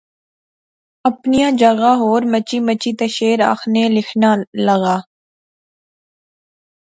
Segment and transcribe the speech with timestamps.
[1.09, 4.31] اپنیاں جاغا ہور مچی مچی تے شعر آخنا لیخنا
[4.65, 4.97] لغا